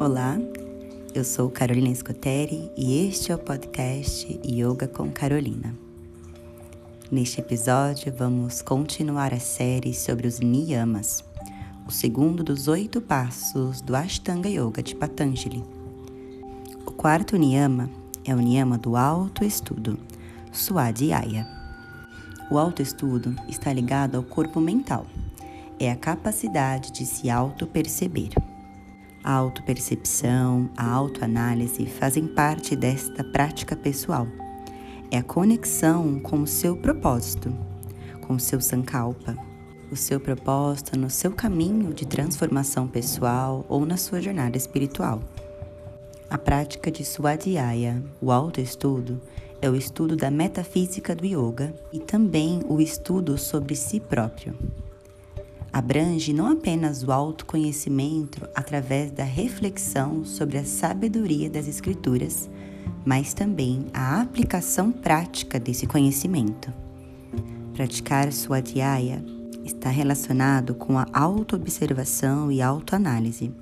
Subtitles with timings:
[0.00, 0.38] Olá,
[1.12, 5.74] eu sou Carolina Scoteri e este é o podcast Yoga com Carolina.
[7.10, 11.24] Neste episódio, vamos continuar a série sobre os niyamas,
[11.84, 15.64] o segundo dos oito passos do Ashtanga Yoga de Patanjali.
[16.86, 17.90] O quarto niyama
[18.24, 19.98] é o niyama do autoestudo,
[20.52, 21.44] Swadhyaya.
[22.48, 25.08] O autoestudo está ligado ao corpo mental,
[25.76, 28.47] é a capacidade de se auto-perceber.
[29.28, 34.26] A autopercepção, a autoanálise fazem parte desta prática pessoal.
[35.10, 37.54] É a conexão com o seu propósito,
[38.26, 39.36] com o seu sankalpa,
[39.92, 45.22] o seu propósito no seu caminho de transformação pessoal ou na sua jornada espiritual.
[46.30, 49.20] A prática de Swadhyaya, o autoestudo,
[49.60, 54.56] é o estudo da metafísica do yoga e também o estudo sobre si próprio
[55.78, 62.50] abrange não apenas o autoconhecimento através da reflexão sobre a sabedoria das Escrituras,
[63.06, 66.72] mas também a aplicação prática desse conhecimento.
[67.74, 69.24] Praticar Swadhyaya
[69.64, 73.52] está relacionado com a autoobservação e autoanálise,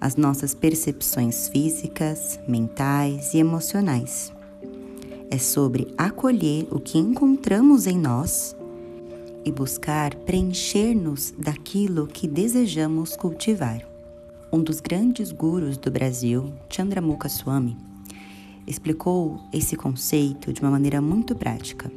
[0.00, 4.32] as nossas percepções físicas, mentais e emocionais.
[5.30, 8.56] É sobre acolher o que encontramos em nós
[9.44, 13.82] e buscar preencher-nos daquilo que desejamos cultivar.
[14.52, 17.76] Um dos grandes gurus do Brasil, Chandramukha Swami,
[18.66, 21.90] explicou esse conceito de uma maneira muito prática.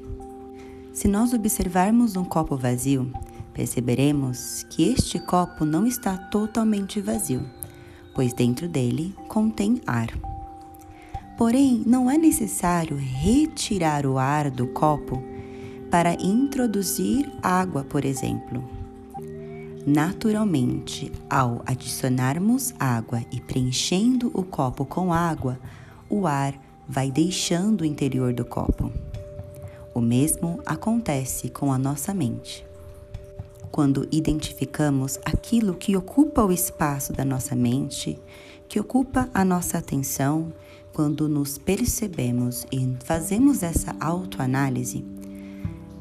[0.94, 3.12] Se nós observarmos um copo vazio,
[3.54, 7.46] perceberemos que este copo não está totalmente vazio,
[8.14, 10.10] pois dentro dele contém ar.
[11.38, 15.22] Porém, não é necessário retirar o ar do copo
[15.96, 18.62] para introduzir água, por exemplo.
[19.88, 25.58] Naturalmente, ao adicionarmos água e preenchendo o copo com água,
[26.10, 26.54] o ar
[26.86, 28.92] vai deixando o interior do copo.
[29.94, 32.68] O mesmo acontece com a nossa mente.
[33.72, 38.20] Quando identificamos aquilo que ocupa o espaço da nossa mente,
[38.68, 40.52] que ocupa a nossa atenção,
[40.92, 45.06] quando nos percebemos e fazemos essa autoanálise,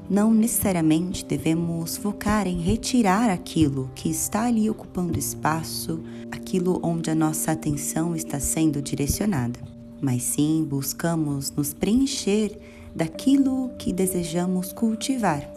[0.09, 6.00] não necessariamente devemos focar em retirar aquilo que está ali ocupando espaço,
[6.31, 9.59] aquilo onde a nossa atenção está sendo direcionada,
[10.00, 12.59] mas sim buscamos nos preencher
[12.94, 15.50] daquilo que desejamos cultivar.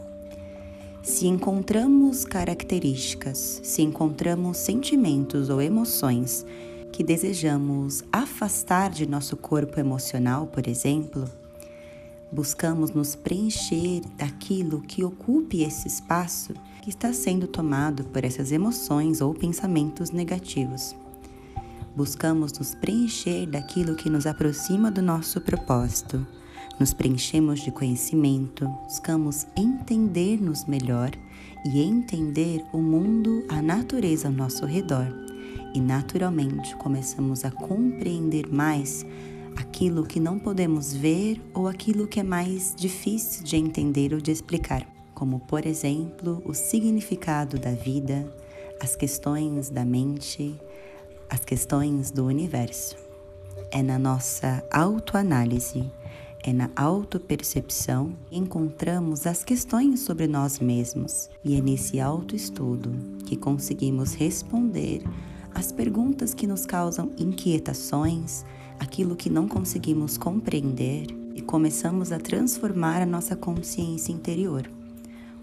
[1.03, 6.45] Se encontramos características, se encontramos sentimentos ou emoções
[6.91, 11.25] que desejamos afastar de nosso corpo emocional, por exemplo,
[12.31, 19.21] buscamos nos preencher daquilo que ocupe esse espaço que está sendo tomado por essas emoções
[19.21, 20.95] ou pensamentos negativos.
[21.95, 26.25] Buscamos nos preencher daquilo que nos aproxima do nosso propósito.
[26.79, 31.09] Nos preenchemos de conhecimento, buscamos entender-nos melhor
[31.65, 35.07] e entender o mundo, a natureza ao nosso redor.
[35.73, 39.05] E naturalmente começamos a compreender mais
[39.57, 44.31] aquilo que não podemos ver ou aquilo que é mais difícil de entender ou de
[44.31, 48.31] explicar, como, por exemplo, o significado da vida,
[48.79, 50.55] as questões da mente,
[51.27, 52.95] as questões do universo.
[53.71, 55.91] É na nossa autoanálise,
[56.43, 62.91] é na autopercepção que encontramos as questões sobre nós mesmos e é nesse autoestudo
[63.25, 65.01] que conseguimos responder
[65.53, 68.45] as perguntas que nos causam inquietações,
[68.79, 74.69] aquilo que não conseguimos compreender e começamos a transformar a nossa consciência interior.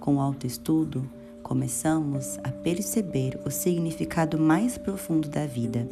[0.01, 1.09] Com o autoestudo,
[1.43, 5.89] começamos a perceber o significado mais profundo da vida.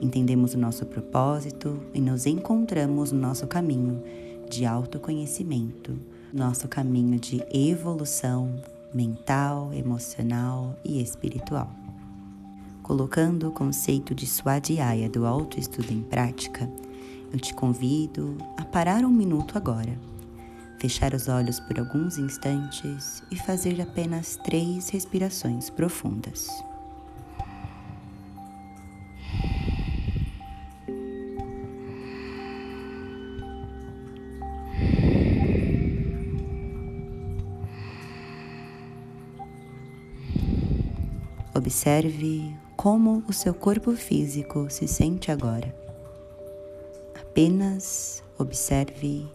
[0.00, 4.02] Entendemos o nosso propósito e nos encontramos no nosso caminho
[4.48, 5.98] de autoconhecimento,
[6.32, 8.54] nosso caminho de evolução
[8.92, 11.70] mental, emocional e espiritual.
[12.90, 16.68] Colocando o conceito de Swadhyaya do autoestudo em prática,
[17.32, 19.96] eu te convido a parar um minuto agora,
[20.76, 26.48] fechar os olhos por alguns instantes e fazer apenas três respirações profundas.
[41.54, 45.70] Observe como o seu corpo físico se sente agora.
[47.14, 49.28] Apenas observe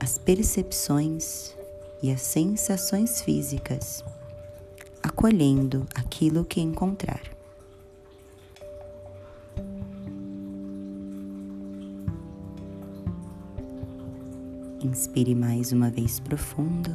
[0.00, 1.54] as percepções
[2.02, 4.04] e as sensações físicas,
[5.00, 7.22] acolhendo aquilo que encontrar.
[14.82, 16.90] Inspire mais uma vez profundo.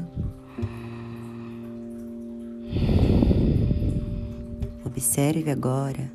[5.04, 6.10] Observe agora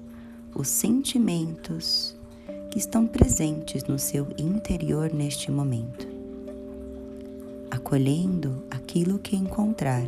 [0.55, 2.17] os sentimentos
[2.71, 6.09] que estão presentes no seu interior neste momento,
[7.71, 10.07] acolhendo aquilo que encontrar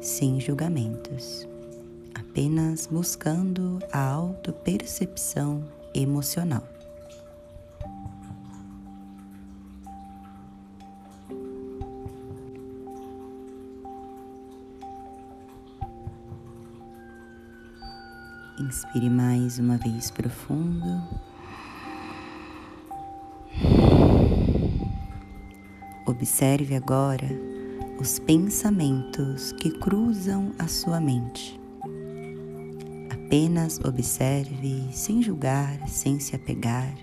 [0.00, 1.48] sem julgamentos,
[2.14, 5.60] apenas buscando a autopercepção
[5.92, 6.71] emocional.
[18.72, 21.02] Inspire mais uma vez profundo.
[26.06, 27.28] Observe agora
[28.00, 31.60] os pensamentos que cruzam a sua mente.
[33.10, 36.94] Apenas observe sem julgar, sem se apegar.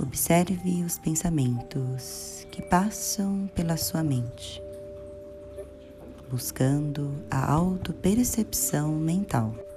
[0.00, 4.62] Observe os pensamentos que passam pela sua mente,
[6.30, 9.67] buscando a autopercepção mental.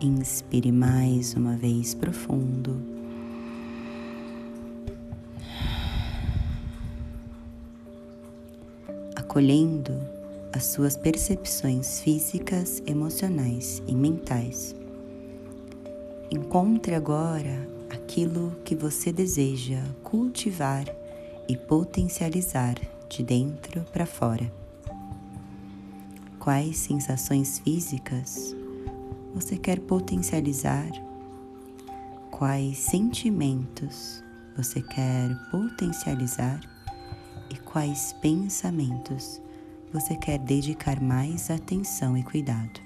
[0.00, 2.80] Inspire mais uma vez profundo.
[9.16, 9.92] Acolhendo
[10.52, 14.72] as suas percepções físicas, emocionais e mentais.
[16.30, 20.84] Encontre agora aquilo que você deseja cultivar
[21.48, 22.76] e potencializar
[23.08, 24.48] de dentro para fora.
[26.38, 28.54] Quais sensações físicas
[29.34, 30.90] você quer potencializar?
[32.30, 34.22] Quais sentimentos
[34.56, 36.60] você quer potencializar?
[37.50, 39.40] E quais pensamentos
[39.92, 42.80] você quer dedicar mais atenção e cuidado?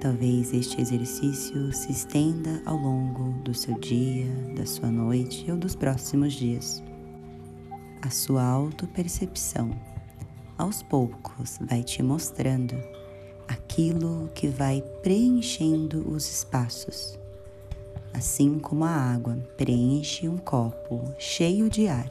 [0.00, 4.26] Talvez este exercício se estenda ao longo do seu dia,
[4.56, 6.82] da sua noite ou dos próximos dias.
[8.00, 9.70] A sua autopercepção,
[10.58, 12.74] aos poucos, vai te mostrando
[13.52, 17.18] aquilo que vai preenchendo os espaços,
[18.12, 22.08] assim como a água preenche um copo cheio de ar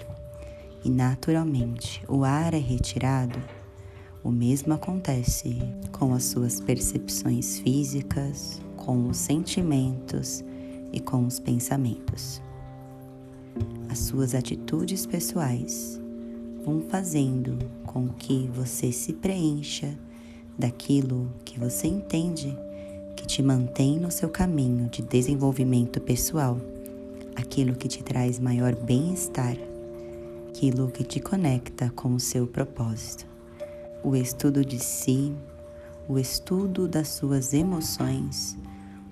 [0.84, 3.40] e naturalmente o ar é retirado.
[4.24, 5.58] O mesmo acontece
[5.92, 10.44] com as suas percepções físicas, com os sentimentos
[10.94, 12.42] e com os pensamentos.
[13.90, 16.00] As suas atitudes pessoais
[16.64, 19.98] vão fazendo com que você se preencha
[20.58, 22.58] daquilo que você entende
[23.16, 26.58] que te mantém no seu caminho de desenvolvimento pessoal,
[27.36, 29.56] aquilo que te traz maior bem-estar,
[30.50, 33.26] aquilo que te conecta com o seu propósito.
[34.04, 35.34] O estudo de si,
[36.08, 38.58] o estudo das suas emoções,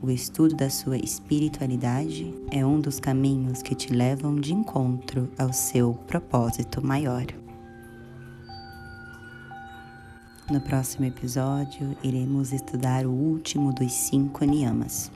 [0.01, 5.51] o estudo da sua espiritualidade é um dos caminhos que te levam de encontro ao
[5.51, 7.25] seu propósito maior.
[10.49, 15.11] No próximo episódio, iremos estudar o último dos cinco niyamas.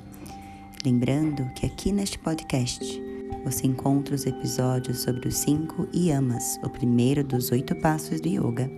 [0.85, 3.01] Lembrando que aqui neste podcast
[3.43, 8.69] você encontra os episódios sobre os cinco yamas, o primeiro dos oito passos do yoga,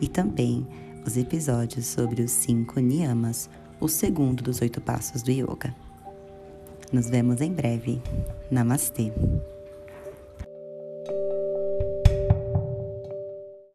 [0.00, 0.64] e também
[1.04, 5.74] os episódios sobre os cinco niyamas, o segundo dos oito passos do yoga.
[6.92, 8.00] Nos vemos em breve.
[8.48, 9.12] Namastê!